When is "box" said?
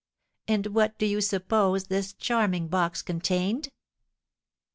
2.69-3.03